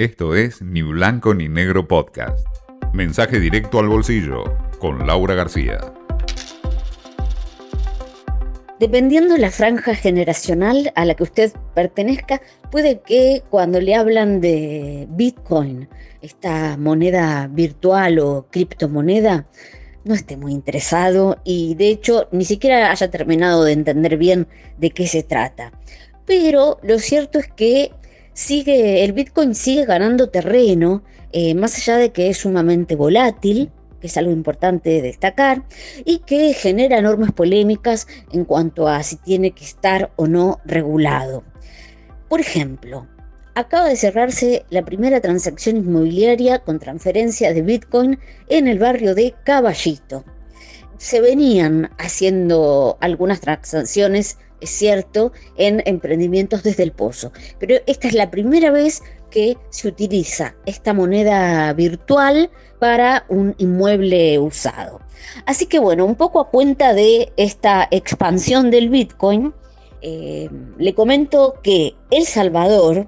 Esto 0.00 0.34
es 0.34 0.62
Ni 0.62 0.80
Blanco 0.80 1.34
ni 1.34 1.50
Negro 1.50 1.86
Podcast. 1.86 2.46
Mensaje 2.94 3.38
directo 3.38 3.80
al 3.80 3.88
bolsillo 3.88 4.44
con 4.78 5.06
Laura 5.06 5.34
García. 5.34 5.78
Dependiendo 8.78 9.34
de 9.34 9.40
la 9.40 9.50
franja 9.50 9.94
generacional 9.94 10.90
a 10.94 11.04
la 11.04 11.14
que 11.14 11.24
usted 11.24 11.52
pertenezca, 11.74 12.40
puede 12.70 13.00
que 13.00 13.42
cuando 13.50 13.78
le 13.78 13.94
hablan 13.94 14.40
de 14.40 15.06
Bitcoin, 15.10 15.86
esta 16.22 16.78
moneda 16.78 17.50
virtual 17.52 18.20
o 18.20 18.46
criptomoneda, 18.50 19.48
no 20.04 20.14
esté 20.14 20.38
muy 20.38 20.52
interesado 20.52 21.42
y 21.44 21.74
de 21.74 21.90
hecho 21.90 22.26
ni 22.32 22.46
siquiera 22.46 22.90
haya 22.90 23.10
terminado 23.10 23.64
de 23.64 23.72
entender 23.72 24.16
bien 24.16 24.48
de 24.78 24.92
qué 24.92 25.06
se 25.06 25.22
trata. 25.22 25.72
Pero 26.24 26.78
lo 26.82 26.98
cierto 27.00 27.38
es 27.38 27.48
que 27.48 27.90
sigue, 28.32 29.04
el 29.04 29.12
Bitcoin 29.12 29.54
sigue 29.54 29.84
ganando 29.84 30.28
terreno, 30.28 31.02
eh, 31.32 31.54
más 31.54 31.76
allá 31.76 31.96
de 31.96 32.10
que 32.10 32.28
es 32.28 32.38
sumamente 32.38 32.96
volátil, 32.96 33.70
que 34.00 34.06
es 34.06 34.16
algo 34.16 34.32
importante 34.32 34.90
de 34.90 35.02
destacar, 35.02 35.64
y 36.04 36.18
que 36.20 36.54
genera 36.54 36.98
enormes 36.98 37.32
polémicas 37.32 38.06
en 38.32 38.44
cuanto 38.44 38.88
a 38.88 39.02
si 39.02 39.16
tiene 39.16 39.52
que 39.52 39.64
estar 39.64 40.10
o 40.16 40.26
no 40.26 40.60
regulado. 40.64 41.44
Por 42.28 42.40
ejemplo, 42.40 43.06
acaba 43.54 43.88
de 43.88 43.96
cerrarse 43.96 44.64
la 44.70 44.84
primera 44.84 45.20
transacción 45.20 45.76
inmobiliaria 45.76 46.60
con 46.60 46.78
transferencia 46.78 47.52
de 47.52 47.62
Bitcoin 47.62 48.18
en 48.48 48.68
el 48.68 48.78
barrio 48.78 49.14
de 49.14 49.34
Caballito. 49.44 50.24
Se 50.96 51.20
venían 51.20 51.90
haciendo 51.98 52.98
algunas 53.00 53.40
transacciones 53.40 54.38
es 54.60 54.70
cierto, 54.70 55.32
en 55.56 55.82
emprendimientos 55.86 56.62
desde 56.62 56.82
el 56.82 56.92
pozo. 56.92 57.32
Pero 57.58 57.76
esta 57.86 58.08
es 58.08 58.14
la 58.14 58.30
primera 58.30 58.70
vez 58.70 59.02
que 59.30 59.56
se 59.70 59.88
utiliza 59.88 60.54
esta 60.66 60.92
moneda 60.92 61.72
virtual 61.72 62.50
para 62.78 63.24
un 63.28 63.54
inmueble 63.58 64.38
usado. 64.38 65.00
Así 65.46 65.66
que 65.66 65.78
bueno, 65.78 66.04
un 66.04 66.16
poco 66.16 66.40
a 66.40 66.50
cuenta 66.50 66.92
de 66.94 67.32
esta 67.36 67.86
expansión 67.90 68.70
del 68.70 68.88
Bitcoin, 68.88 69.54
eh, 70.02 70.48
le 70.78 70.94
comento 70.94 71.54
que 71.62 71.94
El 72.10 72.24
Salvador, 72.24 73.06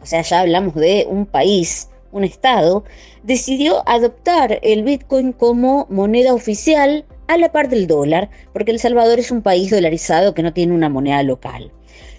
o 0.00 0.06
sea, 0.06 0.22
ya 0.22 0.40
hablamos 0.40 0.74
de 0.74 1.06
un 1.08 1.26
país, 1.26 1.88
un 2.12 2.24
estado, 2.24 2.84
decidió 3.22 3.82
adoptar 3.88 4.58
el 4.62 4.82
Bitcoin 4.82 5.32
como 5.32 5.86
moneda 5.90 6.34
oficial 6.34 7.04
a 7.28 7.38
la 7.38 7.52
par 7.52 7.68
del 7.68 7.86
dólar, 7.86 8.30
porque 8.52 8.72
El 8.72 8.80
Salvador 8.80 9.18
es 9.18 9.30
un 9.30 9.42
país 9.42 9.70
dolarizado 9.70 10.34
que 10.34 10.42
no 10.42 10.52
tiene 10.52 10.74
una 10.74 10.88
moneda 10.88 11.22
local 11.22 11.70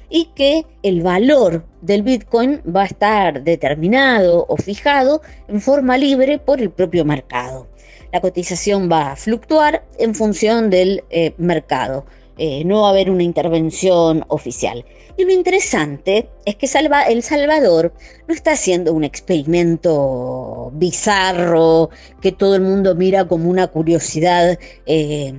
y 0.10 0.26
que 0.36 0.66
el 0.82 1.02
valor 1.02 1.66
del 1.82 2.02
Bitcoin 2.04 2.62
va 2.76 2.84
a 2.84 2.86
estar 2.86 3.44
determinado 3.44 4.46
o 4.48 4.58
fijado 4.58 5.22
en 5.48 5.62
forma 5.62 5.98
libre 5.98 6.40
por 6.40 6.60
el 6.62 6.72
propio 6.72 7.06
mercado. 7.06 7.68
La 8.12 8.22
cotización 8.22 8.90
va 8.92 9.12
a 9.12 9.16
fluctuar 9.16 9.86
en 10.00 10.16
función 10.16 10.72
del 10.72 11.04
eh, 11.12 11.34
mercado. 11.38 12.06
Eh, 12.42 12.64
no 12.64 12.84
va 12.84 12.88
a 12.88 12.92
haber 12.92 13.12
una 13.12 13.24
intervención 13.24 14.24
oficial. 14.30 14.86
Y 15.18 15.26
lo 15.26 15.34
interesante 15.34 16.30
es 16.46 16.56
que 16.56 16.70
El 17.10 17.22
Salvador 17.22 17.94
no 18.30 18.34
está 18.34 18.54
haciendo 18.54 18.94
un 18.94 19.04
experimento 19.04 20.72
bizarro 20.74 21.90
que 22.22 22.32
todo 22.32 22.56
el 22.56 22.62
mundo 22.62 22.96
mira 22.96 23.28
como 23.28 23.50
una 23.50 23.68
curiosidad 23.68 24.58
eh, 24.86 25.34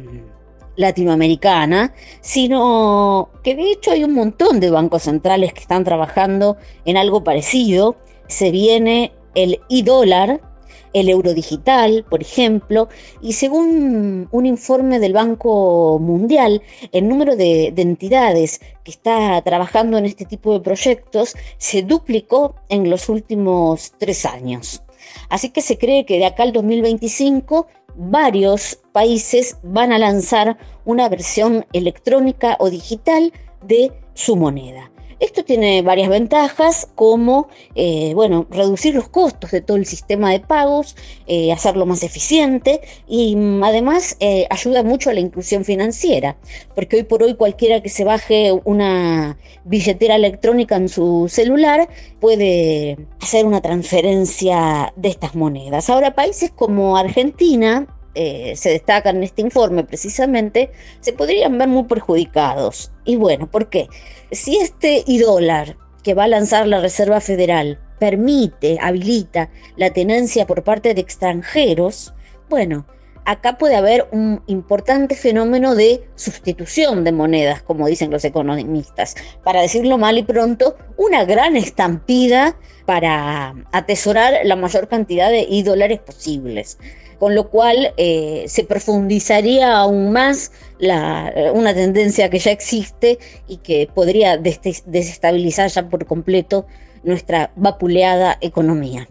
latinoamericana, 0.77 1.95
sino 2.21 3.31
que 3.43 3.55
de 3.55 3.73
hecho 3.73 3.93
hay 3.93 4.05
un 4.05 4.13
montón 4.13 4.61
de 4.61 4.71
bancos 4.71 5.05
centrales 5.05 5.55
que 5.55 5.61
están 5.61 5.85
trabajando 5.85 6.59
en 6.85 6.99
algo 6.99 7.25
parecido. 7.25 7.97
Se 8.27 8.51
viene 8.51 9.15
el 9.35 9.59
e-dólar, 9.71 10.43
el 10.93 11.09
euro 11.09 11.35
digital, 11.35 12.05
por 12.09 12.23
ejemplo, 12.23 12.89
y 13.21 13.35
según 13.35 14.29
un 14.31 14.47
informe 14.47 14.99
del 14.99 15.13
Banco 15.13 15.99
Mundial, 16.01 16.63
el 16.93 17.09
número 17.09 17.37
de, 17.37 17.73
entidades 17.77 18.61
que 18.85 18.91
está 18.91 19.41
trabajando 19.43 19.99
en 19.99 20.05
este 20.05 20.25
tipo 20.25 20.53
de 20.53 20.61
proyectos 20.61 21.35
se 21.59 21.83
duplicó 21.83 22.55
en 22.69 22.91
los 22.91 23.09
últimos 23.09 23.93
tres 23.99 24.27
años. 24.27 24.83
Así 25.29 25.51
que 25.51 25.63
se 25.63 25.79
cree 25.79 26.05
que 26.05 26.19
de 26.19 26.27
acá 26.27 26.43
al 26.43 26.53
2025 26.53 27.67
varios 27.97 28.79
países 28.93 29.57
van 29.63 29.93
a 29.93 29.99
lanzar 29.99 30.59
una 30.85 31.09
versión 31.09 31.67
electrónica 31.73 32.57
o 32.61 32.71
digital 32.71 33.33
de 33.63 33.93
su 34.15 34.37
moneda. 34.37 34.91
Esto 35.21 35.45
tiene 35.45 35.83
varias 35.83 36.09
ventajas 36.09 36.89
como, 36.95 37.49
eh, 37.75 38.13
bueno, 38.15 38.47
reducir 38.51 38.95
los 38.95 39.11
costos 39.11 39.51
de 39.51 39.61
todo 39.61 39.77
el 39.77 39.85
sistema 39.85 40.33
de 40.33 40.41
pagos, 40.41 40.97
eh, 41.27 41.53
hacerlo 41.53 41.85
más 41.85 42.03
eficiente 42.03 42.81
y 43.07 43.37
mm, 43.37 43.63
además 43.63 44.17
eh, 44.21 44.47
ayuda 44.49 44.83
mucho 44.83 45.11
a 45.11 45.13
la 45.13 45.21
inclusión 45.21 45.67
financiera, 45.67 46.39
porque 46.75 46.97
hoy 46.97 47.03
por 47.03 47.23
hoy 47.23 47.35
cualquiera 47.35 47.83
que 47.83 47.91
se 47.91 48.05
baje 48.05 48.59
una 48.65 49.37
billetera 49.65 50.17
electrónica 50.17 50.77
en 50.77 50.89
su 50.89 51.29
celular 51.29 51.91
puede 52.19 52.97
hacer 53.21 53.45
una 53.45 53.61
transferencia 53.61 54.93
de 54.97 55.09
estas 55.11 55.35
monedas. 55.35 55.91
Ahora, 55.91 56.15
países 56.15 56.51
como 56.51 56.97
Argentina, 56.97 57.87
eh, 58.15 58.55
se 58.57 58.71
destacan 58.71 59.17
en 59.17 59.23
este 59.23 59.43
informe 59.43 59.85
precisamente, 59.85 60.73
se 61.01 61.13
podrían 61.13 61.57
ver 61.59 61.69
muy 61.69 61.85
perjudicados. 61.85 62.91
Y 63.05 63.17
bueno, 63.17 63.51
¿por 63.51 63.69
qué? 63.69 63.89
Si 64.33 64.57
este 64.57 65.05
dólar 65.07 65.77
que 66.03 66.15
va 66.15 66.25
a 66.25 66.29
lanzar 66.29 66.67
la 66.67 66.81
Reserva 66.81 67.21
Federal 67.21 67.79
permite, 67.99 68.79
habilita 68.81 69.51
la 69.77 69.91
tenencia 69.91 70.47
por 70.47 70.65
parte 70.65 70.95
de 70.95 71.01
extranjeros, 71.01 72.15
bueno, 72.49 72.87
acá 73.25 73.59
puede 73.59 73.77
haber 73.77 74.09
un 74.11 74.43
importante 74.47 75.15
fenómeno 75.15 75.75
de 75.75 76.09
sustitución 76.17 77.05
de 77.05 77.13
monedas, 77.13 77.63
como 77.63 77.87
dicen 77.87 78.11
los 78.11 78.25
economistas. 78.25 79.15
Para 79.45 79.61
decirlo 79.61 79.99
mal 79.99 80.19
y 80.19 80.25
pronto, 80.25 80.77
una 80.97 81.25
gran 81.25 81.57
estampida 81.57 82.57
para 82.87 83.55
atesorar 83.71 84.35
la 84.45 84.57
mayor 84.57 84.89
cantidad 84.89 85.31
de 85.31 85.47
dólares 85.65 86.01
posibles 86.01 86.79
con 87.21 87.35
lo 87.35 87.51
cual 87.51 87.93
eh, 87.99 88.47
se 88.49 88.65
profundizaría 88.65 89.77
aún 89.77 90.11
más 90.11 90.53
eh, 90.81 91.51
una 91.53 91.75
tendencia 91.75 92.31
que 92.31 92.39
ya 92.39 92.51
existe 92.51 93.19
y 93.47 93.59
que 93.59 93.91
podría 93.95 94.39
desestabilizar 94.39 95.71
ya 95.71 95.91
por 95.91 96.07
completo 96.07 96.67
nuestra 97.05 97.53
vapuleada 97.57 98.39
economía. 98.41 99.07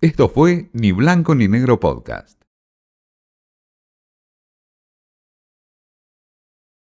Esto 0.00 0.30
fue 0.30 0.70
Ni 0.72 0.92
Blanco 0.92 1.34
ni 1.34 1.48
Negro 1.48 1.78
Podcast. 1.78 2.37